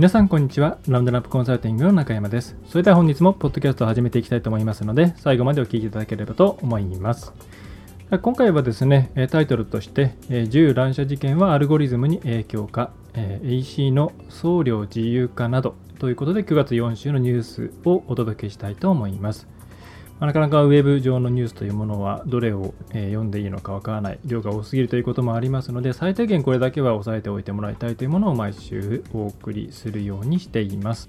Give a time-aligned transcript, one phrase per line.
[0.00, 0.78] 皆さんこんにちは。
[0.88, 2.56] ラウンドナップコンサルティングの中山です。
[2.66, 7.34] それでは本日もポッドキャストを始めていきたいと思いますので、最後までお聴きいただければと思います。
[8.22, 10.14] 今回はですね、タイトルとして、
[10.48, 19.46] 銃乱射事件はアルゴリズムに影響か、AC の送料自由化などということで9月4週のニュースをお届けしたいと思います。
[20.26, 31.08] なかなかウェブ上のニュースというものはどれを、読んでいいのかわからない量が多すぎるということもありますので最低限これだけは押さえておいてもらいたいというものを毎週お送りするようにしています。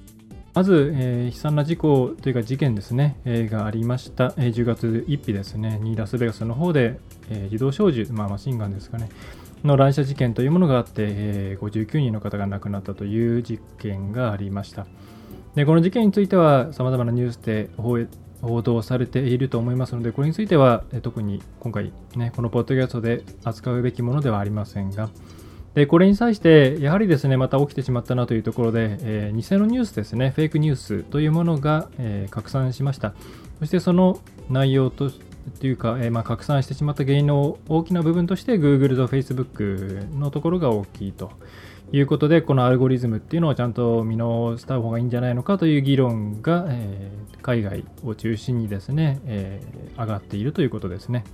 [0.53, 9.09] まず、えー、悲惨な事故というか事件ですね、えー、がありました、えー、10月1日ですねにラスベガスの方で、え自動小銃、まあ、マシンガンですかね
[9.63, 14.85] の乱射事件というものがあって、え59人の方が亡くなったという実験がありました。
[15.55, 17.69] でこの事件についてはさまざまなニュースで
[18.41, 25.09] 報道されていると思いますので、これについては特に今回、ね、このポッドキャストで扱うべきものではありませんが、
[25.73, 33.13] でこれに際して、やはりですね、また起きてしまったなというところで、えー、偽のニュースですね、フェイクニュースというものが、えー、拡散しました。
[33.59, 35.11] そしてその内容と
[35.59, 41.31] というか、えー、まあ、拡散してしまった原因の大きな部分として Google と Facebook のところが大きいと
[41.93, 51.25] いうことで、このアルゴリズムっていうのをちゃんと見直した方がいいんじゃないのかという議論が、えー、海外を中心にですね、えー、上がっているということですね。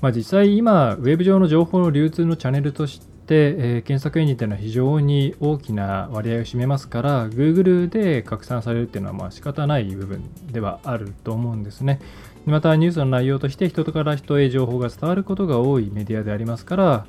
[0.00, 12.00] まあ、実際今、ウェブ上の情報の流通のチャンネルとして、えー、検索エンジンというのは非常に大きな割合を占めますから、Google で拡散されるっていうのはまあ仕方ない部分ではあると思うんですね。
[12.46, 17.06] またニュースの内容として人から人へ情報が伝わることが多いメディアでありますから、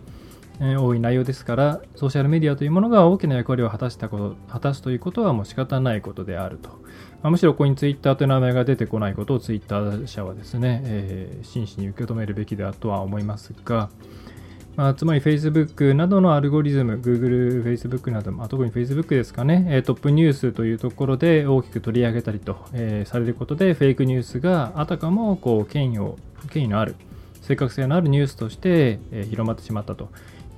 [0.61, 6.69] え多い内容ですから、ソーシャルメディアというものが大きな役割を果たしたこと果たすということはもう仕方ないことであると。
[7.21, 13.89] まあ、むしろここにツイッターという名前が出てこないことをツイッター社はですね、えー、真摯に受け止めるべきだとは思いますが、
[14.75, 26.17] まあ、つまり Facebook などのアルゴリズム、Google、Facebook など、まあ、特に Facebook ですかね、えトップニュースというところで大きく取り上げたりと、えー、されることで、フェイクニュースがあたかもこう権威を
[26.49, 26.95] 権威のある、
[27.41, 30.09] 正確性のあるニュースとして、えー、広まってしまったと。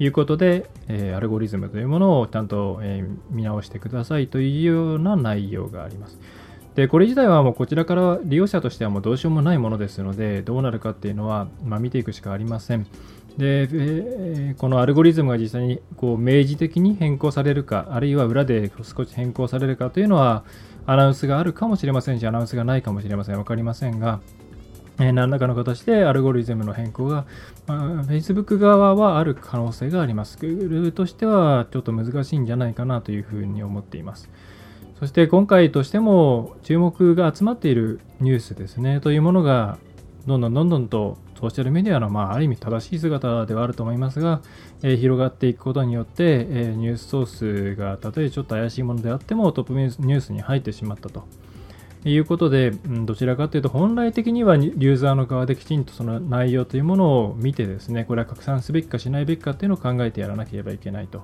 [0.01, 6.17] いうことで、えー、アルゴリズムというものをちゃんと、えー、見直してくださいというような内容があります。
[6.73, 12.87] で、これ自体はもうこちらから利用者としてはもうどうしようもないものですので、どうなるかっていうのは、まあ、見ていくしかありません。
[13.37, 20.43] で、えー、このアルゴリズムが実際にこう明示的に変更されるか、あるいは裏で少し変更されるかというのは、
[20.87, 23.37] アナウンスがあるかもしれませんし、アナウンスがないかもしれません。
[23.37, 24.19] わかりませんが、
[25.01, 27.25] え何らかの形でアルゴリズムの変更が、
[27.67, 30.37] ま、Facebook 側はある可能性があります。
[30.37, 34.29] Google としてはちょっと難しいんじゃないかなというふうに思っています。
[34.99, 39.77] そして今回としても注目が集まっているニュースですね、というものが
[40.27, 44.41] どんどんどんどんとソーシャルメディアの、まあ、ある意味正しい姿ではあると思いますが、
[44.83, 51.23] えー、広がっていくことによって、えー、ニュースソースがたとえちょっと怪しいものであってもトップニュースに入ってしまったと。
[52.03, 61.23] いうことで、どちらかというと本来的にはユーザーの側できちんとその内容というものを見てですね、これは拡散すべきかしないべきかというのを考えてやらなければいけないと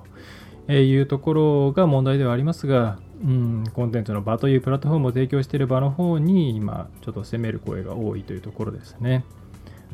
[0.72, 9.24] いうところが問題ではありますが、うん、コンテンツの場というプラットフォームを提供している場の方に今ちょっと責める声が多いというところですね。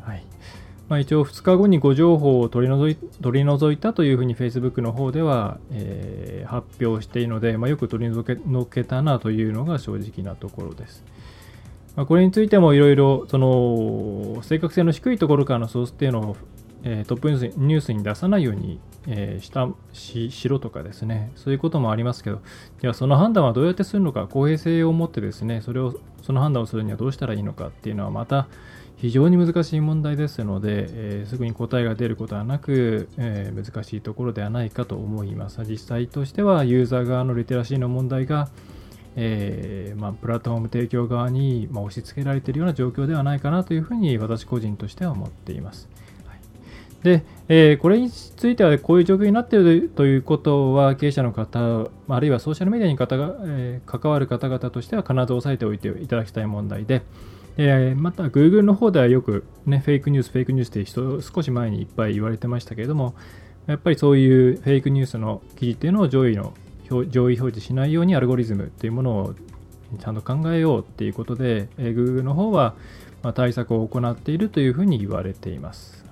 [0.01, 0.23] はい
[0.87, 11.03] まあ、一応2日後に誤情報を取り除い取り除いたというふうに Facebook の方では、えー、発表しているので、まあ、よく取り除けのけたなというのが正直なところです。
[11.95, 13.25] まあ、これについてもいろいろ
[14.43, 16.37] 正確性の低いところからのソースっていうのを、
[17.07, 18.79] トップニュースに出さないように、
[19.39, 22.41] したししろとかですね、そういうこともありますけど、
[22.81, 28.47] じゃあその判断はどうやってするのか、公平性を持ってですね、それをその判断をするにはどうしたらいいのかっていうのはまた、
[28.97, 35.61] 非常に難しい問題ですので、えー、すぐに答えが出ることはなく、えー、難しいところではないかと思います。
[35.67, 38.49] 実際としてはユーザー側のリテラシーの問題が、
[39.17, 45.89] えー、まあ、プラットフォーム提供側に、まあ、押し付けられているような状況ではないかなというふうに私個人としては思っています。
[47.03, 57.03] で、え、これについてはこういう状況になっているということは経営者の方、あるいはソーシャルメディアに方が、え、関わる方々としては必ず押さえておいていただきたい問題で、
[57.57, 63.15] えー、また Google の方ではよく、ね、フェイクニュース、フェイクニュースって人少し前にいっぱい言われてましたけれども、
[63.67, 66.53] やっぱりそういうフェイクニュースの記事っていうのを上位の
[66.89, 69.35] 上位表示しないようにアルゴリズムっていうものを
[69.99, 72.75] ちゃんと考えようっていうことで、えー、Google の方は、
[73.23, 76.05] ま、対策を行っているというふうに言われています。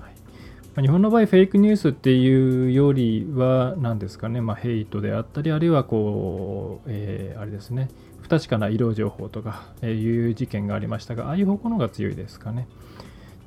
[0.81, 7.89] 日本の場合、フェイクニュースっていうよりは、何ですかね、まあ、ヘイトであったり、あるいはこう、えー、あれですね、
[8.33, 12.67] 確かな医療情報とか、えいう事件がありましたが、ああいう方向の方が強いですかね。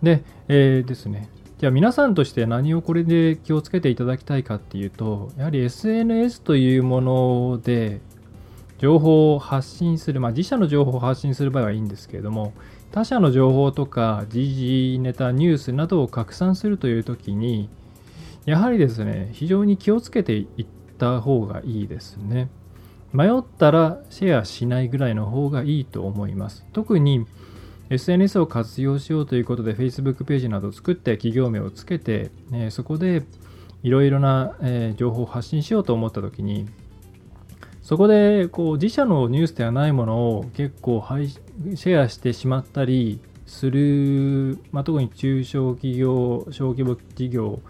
[0.00, 1.28] で、えー、ですね、
[1.58, 8.00] じゃあ皆さんとして何をこれで気をつけていただきたいかっていうと、やはり SNS というもので
[8.78, 12.52] 情報を発信する、まあ、自社の情報を発信する場合はいいんですけれども、
[12.92, 17.68] 他社の情報とか時事ネタ、ニュースなどを拡散するというときに、
[18.44, 20.66] やはりですね、非常に気をつけていっ
[20.96, 22.50] た方がいいですね。
[23.12, 26.64] 迷ったらシェアしないぐらいの方がいいと思います。
[26.73, 27.26] 特に
[27.88, 33.23] SNS を活用しようということで Facebook ページなどを作って企業名をつけて、えそこで
[33.82, 36.67] いろいろな、え情報を発信しようと思った時に
[37.87, 41.05] そこでこう自社のニュースではないものを結構
[41.76, 47.61] シェアしてしまったりする、まあ、特に中小企業、小規模事業、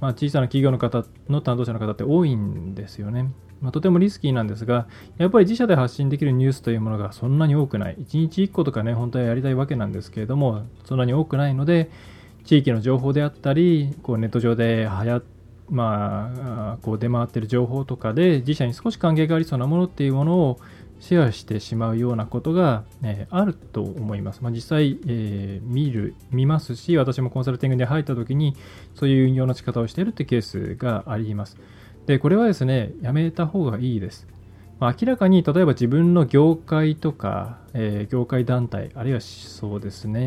[0.00, 3.30] まあ、小さな企業の方の担当者の方って多いんですよね。
[3.60, 4.86] まあ、とてもリスキーなんですが、
[5.18, 7.96] やっぱり自社で発信できるニュースというものがそんなに多くない。
[7.96, 11.90] 1日1個とかね、本当はやりたいわけなんですけれども、そんなに多くないので、
[12.44, 15.22] 地域の情報であったり、こうネット上で流行っ、
[15.70, 16.32] ま
[16.74, 20.58] あ、こう出回ってる情報とかで自社に少し関係がありそうなものっていうものを
[21.00, 24.40] シェアしてしまうようなことが、え、あると思います。
[24.42, 28.56] まあ、実際、えー、見る、見ますし、私もコンサルティングで入った時に
[28.94, 31.56] そういう運用の仕方をしているってケースがあります。
[32.08, 34.26] で、これはですね、やめた方がいいです。
[34.80, 40.20] まあ、明らかに例えば自分の業界とか、えー、業界団体、あるいはそうですね、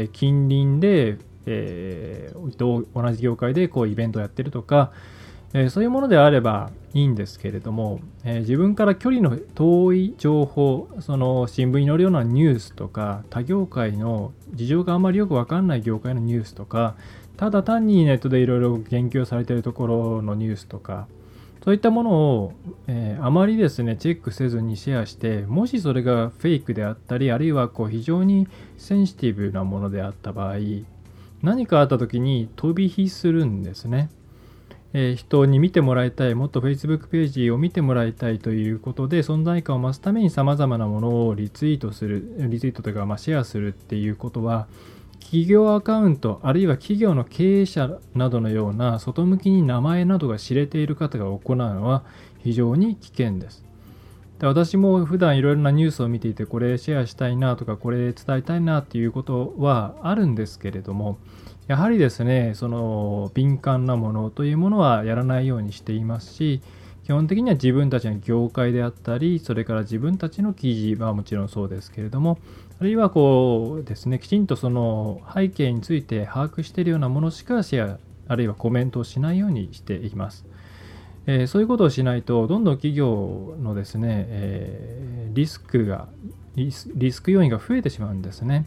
[0.00, 4.90] えー、近隣で、えー、同じ業界でこうイベントをやってるとか、
[5.54, 16.96] え、そういうものであればいいんですけれども、え、自分から距離の遠い情報、その新聞に載るようなニュースとか、他業界の事情があんまりよくわかんない業界のニュースとか、
[17.36, 21.06] ただ単にネットでいろいろ言及されているところのニュースとか、
[21.68, 22.52] そういったものを、
[22.86, 28.48] えー、あまりですね、チェックせずにシェアして、もしそれがフェイクであったり、あるいはこう非常に
[28.78, 30.54] センシティブなものであった場合、
[31.42, 34.08] 何かあった時に飛び火するんですね。
[34.94, 44.68] えー、人に見てもらいたい、もっと Facebook ページを見てもらいたいということで、存在感を増すために様々なものをリツイートする、リツイートというか、まあ、シェアするっていうことは、
[45.28, 52.02] 企業アカウント、あるいは企業の経営者などのような外向きに名前などが知れている方が行うのは
[52.38, 53.62] 非常に危険です。
[54.38, 61.18] で私も普段いろいろなニュースを見ていて、これシェアしたいなとか、これ伝えたいなっていうことはあるんですけれども、
[61.66, 66.62] やはりですね、その敏感なものというものはやらないようにしていますし、
[67.04, 72.38] 基本的には自分たちの業界であったり、それから自分たちの記事はもちろんそうですけれども、
[72.80, 77.98] あるいはこうですね、きちんとその背景について把握しているようなものしかシェア、
[78.28, 80.44] あるいはコメントをしないようにしています。
[81.26, 86.08] えー、そういうことをしないと、どんどん企業のですね、えー、リスクが
[86.54, 88.64] リス、リスク要因が増えてしまうんですね。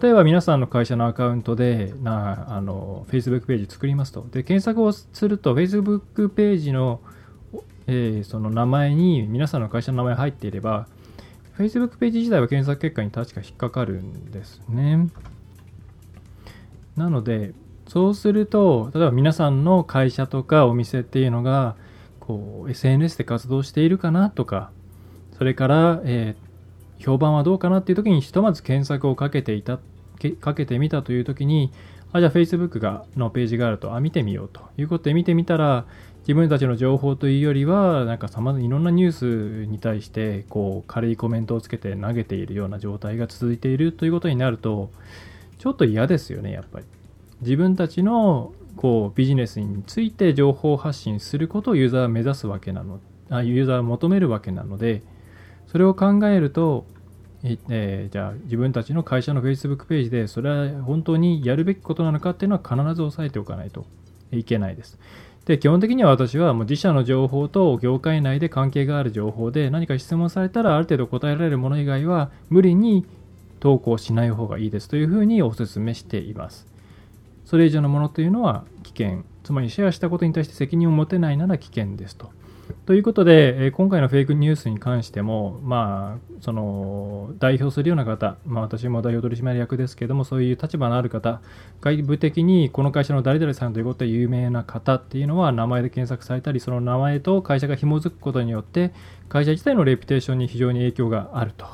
[0.00, 4.26] 例えば皆さんの会社のアカウントでなあの Facebook ページ作りますと。
[4.30, 7.00] で、検索をすると Facebook ページの、
[7.86, 10.86] えー、その名前に皆さんの会社の名前が入っていれば、
[11.58, 15.08] Facebook ページ自体は検索結果に確か引っかかるんですね。
[16.96, 17.54] なので、
[17.88, 21.76] そうすると、例えば皆さんの会社とかお店っていうのが、
[22.20, 24.70] こう、SNS で活動しているかなとか、
[25.36, 29.78] それから、えー、評判はどうかなっていう時に、ひとまず検索をかけていた、
[30.40, 31.72] かけてみたという時に、
[32.12, 35.86] あ、じゃあ Facebook がのページがあると、あ、見てみようということで見てみたら、
[36.20, 44.90] 自分たちの情報というよりは、なんかさまいろんなニュースに対して、こう、軽いコメントをつけて投げているような状態が続いているということになると、
[45.58, 46.86] ちょっと嫌ですよね、やっぱり。
[47.40, 53.00] 自分たちのこうビジネスについて情報発信することをユーザーは目指すわけなの
[53.30, 55.02] あユーザーは求めるわけなので
[55.66, 56.84] それを考えると、
[57.44, 63.84] えー、じゃあ自分たちの会社の Facebook ページでそれは本当にやるべきことなのかっていうのは必ず押さえておかないと
[64.30, 64.98] いけないです。
[65.44, 73.04] で基本的には私はもう自社の情報と業界内で関係がある情報で何か質問されたらある程度答えられるもの以外は無理に
[73.58, 76.68] 投稿しない方がいいですというふうにお勧めしています。
[77.44, 82.30] それ以上のものというのは危険つまりシェアしたことに対して責任を持てないなら危険ですと
[82.86, 91.40] ということで、え今回のフェイクニュースに関しても、まあ、その代表するような方、まあ、私も代表取締役ですけども、そういう立場のある方、
[91.80, 98.92] 外部的にこの会社の誰々さんということで有名な方っていうのは、名前で検索されたり、その名前と会社が紐づくことによって、
[99.28, 101.66] 会社自体のレピュテーションに非常に影響があると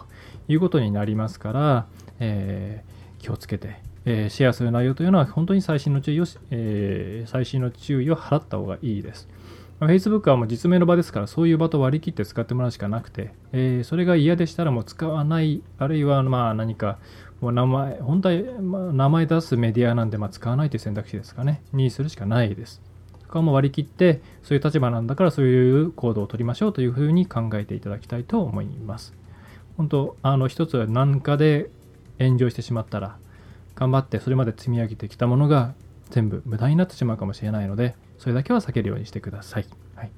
[0.48, 1.86] いうことになりますから、
[2.20, 9.28] えー、気をつけて、え、シェアする内容というのは、本当に細心の注意を、えー、細心の注意を払った方がいいです。
[9.80, 16.98] Facebook はもう実名の場ですから、そういう場と割り切って使ってもらうしかなくて、えー、それが嫌でしたらもう使わない、あるいはまあ何か、
[17.40, 22.82] もう名前、本当は、まあ、名前出すメディアなんで、まあ、使わないという選択肢ですかね、にするしかないです。
[23.28, 29.14] ここはも割り切って、そういう立場なんだからそういう行動を取りましょうというふうに考えていただきたいと思います。
[29.76, 31.70] 本当、あの一つは何かで
[32.18, 33.16] 炎上してしまったら、
[33.76, 35.74] 頑張ってそれまで積み上げてきたものが
[36.10, 39.66] 全部無駄になってしまうかもしれないので、それだけは避けるようにしてください。
[39.94, 40.10] はい、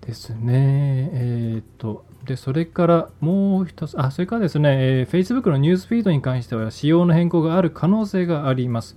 [0.00, 1.10] ですね。
[1.12, 8.96] えー、っと、で、それからもう一つ、あ、それからですね、えー、Facebook のニュースフィードに関しては仕様の変更がある可能性があります。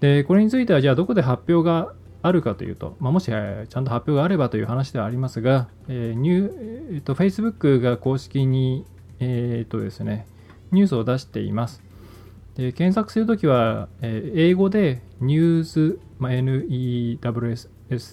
[0.00, 8.86] で、これについては、じゃあどこで発表があるかというと、まあ、もしちゃんと発表があればという話ではありますが、えーニューえー、と Facebook が公式に、
[9.20, 10.26] えーとですね、
[10.72, 11.82] ニュースを出しています。
[12.56, 17.68] で検索するときは、えー、英語でニュース、まあ、NEWSS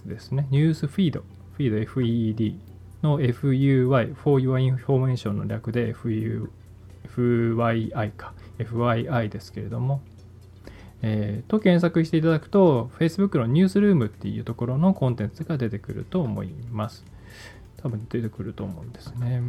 [0.08, 1.22] ですね、ニュースフィード、
[1.53, 2.55] フィード FED
[3.03, 6.50] の FUI、For Your Information の略で FU
[7.15, 10.01] FYI か、FYI ですけれども、
[11.01, 17.05] えー、と検索していただくと、Facebook のニュースルームっていうところのコンテンツが出てくると思います。
[17.77, 19.41] 多分出てくると思うんですね。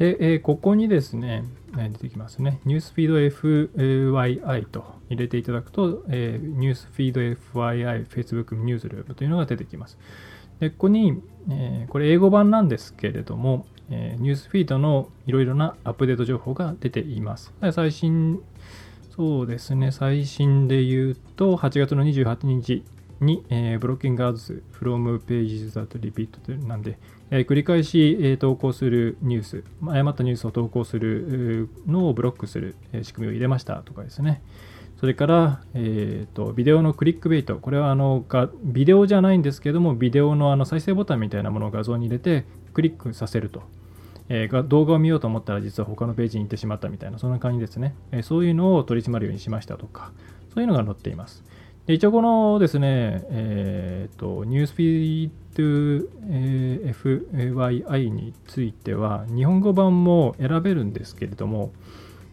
[0.00, 1.44] で、え、ここにですね、
[1.76, 2.58] 出てきますね。
[2.64, 9.98] ニュースフィード FYI と入れていただくと、え、ニュースフィード FYI Facebook ニュースルームというのが出てきます。
[10.58, 17.52] で、ここに、え、これ英語版なんですけれども、え、ニュースフィードのいろいろなアップデート情報が出ています。
[17.70, 18.40] 最新、
[19.14, 22.82] そうですね、最新で言うと、8月の28日
[23.20, 26.98] に、えー、ブロッキングアーズ from pages that repeat なんで、
[27.30, 34.42] えー、繰り返し、えー、投稿するニュース、誤ったニュースを投稿するのをブロックする、えー、仕組みを入れましたとかですね。
[34.98, 37.56] それから、えーと、ビデオのクリックベイト。
[37.56, 43.62] これはあのがビデオじゃないんですけども、ビデオのあの再生ボタンみたいなものを画像に入れてクリックさせると。
[44.28, 47.94] えー、動画を見ようと思ったら実は他のページに行ってしまったみたいな、そんな感じですね。
[48.12, 50.12] えー、そういうのを取り締まるようにしましたとか、
[50.54, 51.42] そういうのが載っています。
[51.92, 56.08] 一応このですね、えーと、ニュースフィード、
[57.32, 61.72] FYI については日本語版も選べるんですけれども、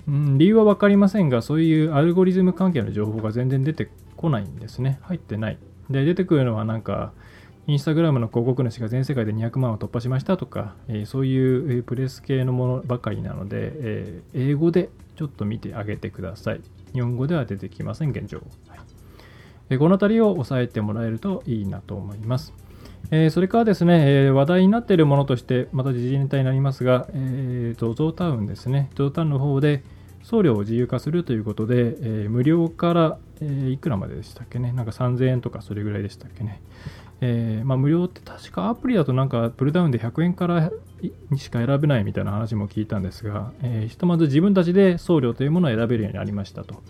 [0.08, 5.00] うん、理由は分かりませんがそういうアルゴリズム関係の情報が全然出てこないんですね。
[5.02, 5.58] 入ってない。
[5.90, 7.14] で出てくるのはなんか
[7.66, 16.62] インスタグラムの広告主が全世界で200万を突破しましたとか、えー、そういうプレス系のものばかりなので、えー、英語でちょっと見てあげてください。
[16.94, 18.38] 日本語では出てきません現状、
[18.68, 18.80] はい。
[19.70, 22.54] この辺りを押さえてもらえるといいなと思います。
[23.12, 29.84] えー、それからですね、えー、話題になっているものとして、また時事ネタになりますが、えー、ゾウタウンですね、ゾウタウンの方で
[30.24, 36.62] 送料を自由化するということで、えー、無料から、え、いくらまででしたっけね、なんか3000円とかそれぐらいでしたっけね？
[37.22, 40.72] えー、まあ、無料って確かアプリだとなんかプルダウンで100円から
[41.32, 46.82] にしか選べないみたいな話も聞いたんですが、えー、ひとまず自分たちで送料というものを選べるようになりましたと。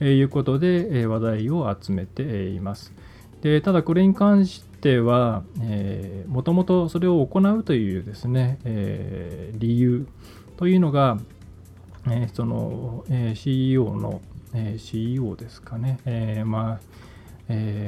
[0.00, 2.92] いうことで、話題を集めています。
[3.40, 5.42] でただこれに関しては、
[6.26, 10.06] もともとそれを行うというですね、え、理由
[10.56, 11.18] というのが、
[12.08, 14.20] え、その、え、CEO の、
[14.54, 16.80] え、CEO ですかね、え、まあ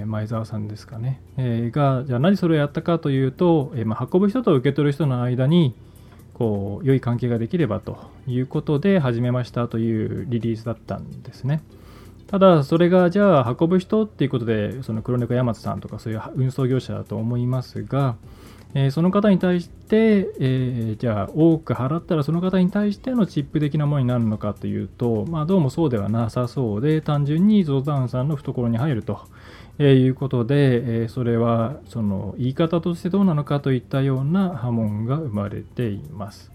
[0.02, 5.74] え、前澤さんですかね、えー、が、じゃあ何それをやったかというと、えーまあ、運ぶ人と受け取る人の間に、
[6.34, 11.62] こう、良い関係ができればということで始めましたというリリースだったんですね。
[12.26, 18.16] ただ、それがじゃあ運ぶ人っていうことで、その黒猫山津さんとかそういう運送業者だと思いますが、
[18.74, 29.20] えー、その方に対して、えー、じゃあ多く払ったらその方に対してのチップ的なものになるのかというと、まあ、どうもそうではなさそうで、単純にゾウダウンさんの懐に入ると、
[29.78, 36.52] えー、いうことで、えそれはその言い方としてどうなのかといったような波紋が生まれています。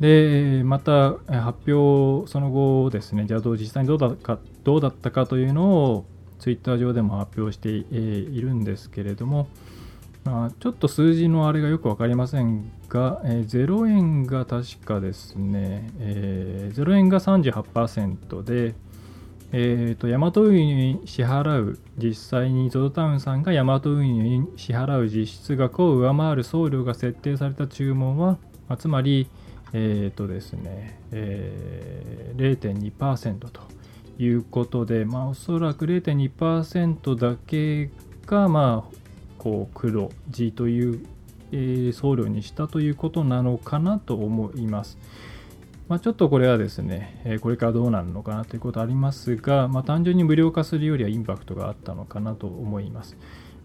[0.00, 6.04] で、また発表、その後ですね、じゃあ実際にどうだかどうだったかというのを
[6.38, 9.48] ツイッター上でも発表しているんですけれども、
[10.24, 18.74] まあ、ちょっと数字のあれがよく分かりませんが、えー、0円が確かですね、えー、0円が38%で、
[19.50, 28.32] えーと、ヤマト運輸に支払う実際に ZOZO タウンさんがヤマト運輸に支払う実質額を上回る送料が設定された注文は、
[28.68, 29.28] まあ、つまり、
[29.72, 33.62] えーとですねえー、0.2%と
[34.18, 37.90] いうことで、まあ、おそらく0.2%だけ
[38.26, 38.96] が、まあ、
[39.38, 41.06] こう黒字という、
[41.52, 44.98] えー、送料にしたということなのかなと思います。
[45.88, 53.16] まあ、ちょっとこれはですね、えこれからどうなるのかなということありますが、まあ、単純に無料化するよりはインパクトがあったのかなと思います。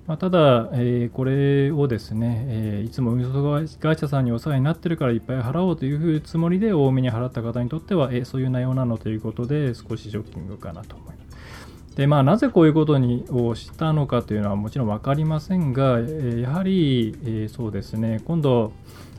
[0.08, 11.96] まあ、ただ、え、これをですね、え、いつも運送会社さんにお世話になってるからいっぱい払おうというつもりで多めに払った方にとっては、え、そういう内容なのということで少しショッキングかなと思います。
[11.98, 18.72] でまあ、なぜこういうことにをしたのかというのはもちろん分かりませんが、えやはり、えそうですね、今度、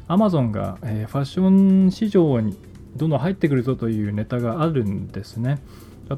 [0.08, 2.56] アマゾンが、えファッション市場に
[2.96, 5.62] どんどん入ってくるぞというネタがあるんですね。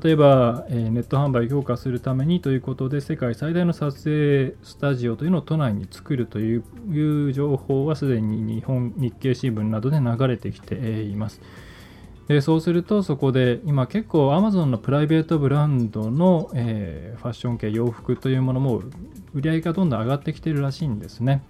[0.03, 11.41] 例えば、えー、ネット販売を強化するためにということで、世界最大の撮影スタジオというのを都内に作るという情報はすでに日本日経新聞などで流れてきています。
[12.27, 18.83] でそうすると、そこで今結構 Amazon のプライベートブランドの、えー、ファッション系洋服というものも
[19.33, 21.45] 売り上げがどんどん上がってきてるらしいんですね。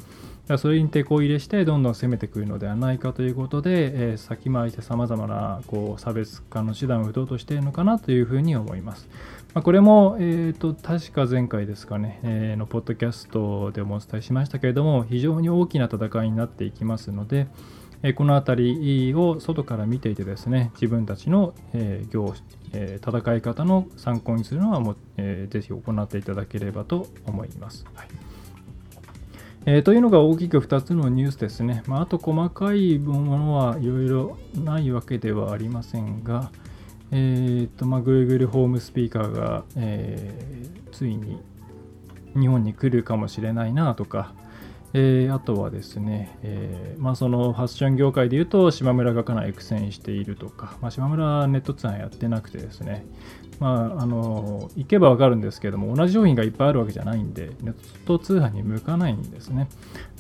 [0.59, 9.09] それに抵抗入れしてどんどん攻めてくるのではないかということで、えー、先回りしてさまざまなこう差別化の手段を打とうとしているのかなというふうに思います。
[9.55, 17.49] まあ、これも、えーと、確か前回ですかね、えー、のポッドキャストでもお伝えしましたけれども非常に大きな戦いになっていきますので、
[18.05, 22.35] えー、この辺りを外から見ていてですね自分たちの、えー、業、
[22.73, 27.85] え、戦い方の参考にするのはもう、えー、ぜひ行っていただければと思います。
[27.95, 28.26] はい
[29.69, 31.83] えー、というのが大きく2つのニュースですね。
[31.89, 36.53] まあ、あと細かいものはいろいろないわけではありませんが、
[37.11, 41.41] えーとまあ、Google ホームスピーカーが、えー、ついに
[42.39, 44.35] 日本に来るかもしれないなとか、
[44.95, 53.05] えー、あとはですね、えー、まあ、そのファッション業界でいうと島村がかなり苦戦しているとか、まあ、島村はネットツアーやってなくてですね、
[53.59, 57.75] まあ、あの行けばわかるんですけども同じ商品がいっぱいあるわけじゃないんでネッ
[58.07, 59.69] ト通販に向かないんですね、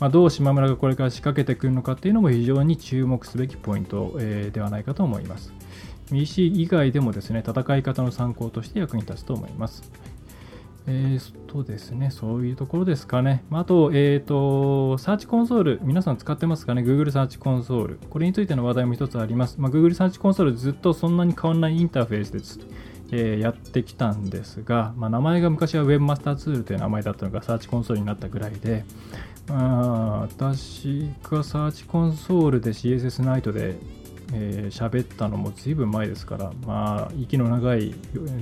[0.00, 5.52] まあ、どう島村がこれから仕掛けてくるのかっていうのも非常に注目すべきポイント、えー、ではないかと思います
[6.12, 9.90] EC 以外でもですね戦い方の参考として役に立つと思います
[10.88, 13.42] えー、とですね、そういうところですかね。
[13.50, 17.98] あと、えっ、ー、と、サーチコンソール、皆さん使ってますかね ?Google サーチコンソール。
[18.08, 19.60] これについての話題も一つあります。
[19.60, 22.60] まあ、Google サーチコンソールずっとそんなに変わらないインターフェースです。
[23.12, 28.84] えー、やってきたんですが、まあ、名前が昔は Webmaster ツールという名前だったのがサーチコンソールになったぐらいで、
[29.48, 33.76] まあ、私がサーチコンソールで CSS ナイトで
[34.32, 37.94] えー、喋ったのも随分前ですから、まあ、息の長い、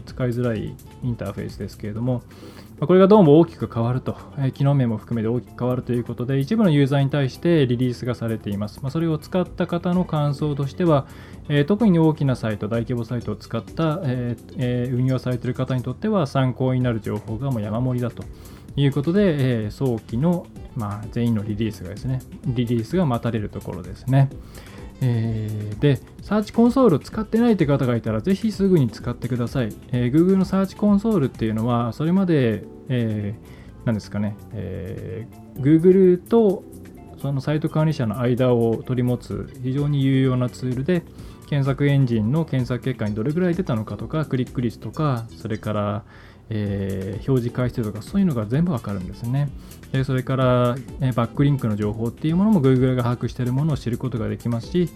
[0.07, 2.23] 使いづらいインターフェースですけれども、
[2.79, 8.81] まあ、これがどうも大きく変わると、えー、機能面も含めて大きく変わるということで、一部のユーザーに対してリリースがされています。
[8.83, 11.07] まあ、それを使った方の感想としては、
[11.49, 18.25] えー、特に大きなサイト、大規模サイトを使った、えーえー、運用されている方にとっては参考になる情報がもう山盛りだと
[18.77, 24.31] いうことで、えー、早期の、まあ、全員のリリースがですね、リリースが待たれるところですね。
[25.00, 29.74] え、で、サーチコンソール使ってないって方がいたら、ぜひすぐに使ってください。
[29.92, 36.64] えー、Google のサーチコンソールっていうのは、それまで、えー、何ですかね、えー、Google と
[37.24, 41.02] そのサイト管理者の間を取り持つ非常に有用なツールで、
[41.48, 46.04] 検索エンジンの検索結果にどれぐらい出たのかとか、クリック率とか、それから、
[46.50, 49.48] えー、表示回数とかそういうのが全部わかるんですね。
[49.92, 54.88] でそれから、えー、バックリンクの情報っていうものも Google が把握しているものを知ることができますし、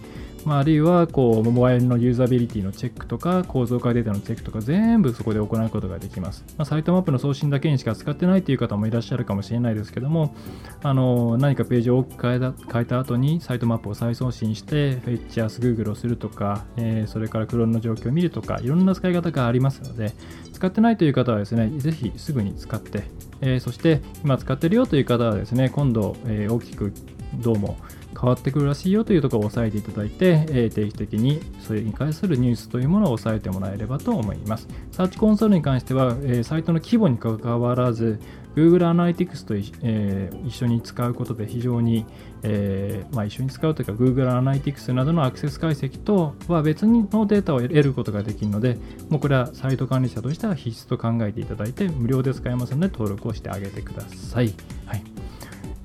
[0.45, 6.43] まあ、あるいはこうモバイルのユーザビリティのチェックとか構造化データのチェックとか全部そこで行うことができます。
[6.57, 10.35] まあ、サイトマップの送信だけにしか使ってないという方もいらっしゃるかもしれないですけども
[10.83, 20.13] あの何かページを変えた変えた後にサイトマップを再送信してフェッチやス Google をするとか、えー、それからクローンの状況を見るとかいろんな使い方がありますので
[20.59, 23.03] 使ってないという方はですねぜひすぐに使って、
[23.39, 26.91] え、そして今使ってるよという方はですね今度、え、大きく
[27.35, 27.77] どうも
[28.13, 34.67] 変わってくるらしいよというところを押さえていただいて、え、定期的にそれに関するニュースというものを押さえてもらえればと思います。
[34.91, 38.19] サーチコンソールに関しては、え、サイトの規模にかかわらず、
[38.59, 42.05] Google Analytics と、えー、一緒に使うことで非常に、
[42.43, 48.77] えーまあ、一緒に使うというか Google Analytics などのアクセス解析とは別のデータを得ることができるので、
[49.09, 54.53] もうこれはサイト管理者としては必須と考えていただいて無料で使えますので登録をしてあげてください。
[54.85, 55.03] はい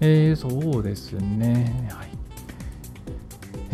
[0.01, 1.89] えー、そうですね。
[1.93, 2.09] はい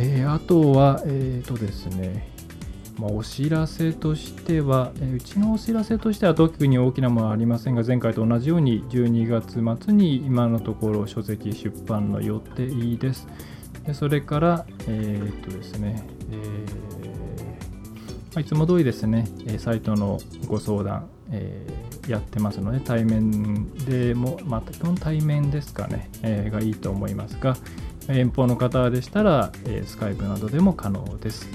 [0.02, 2.29] えー、あとは、え、ー、とですね、
[3.00, 13.26] まあ、お知らせとしては、うちのお知らせとしては特に大きなものはありませんが、前回と同じように12月末に今のところ書籍出版の予定です。
[13.86, 16.40] でそれから、えー、っとですね、えー
[18.34, 27.56] ま、いつも通りですね、サイトのご相談、えー、やってますので、対面でも、まあ、基本対面ですかね、え、がいいと思いますが、
[28.08, 31.48] 遠方の方でしたら、えー、スカイプなどでも可能です。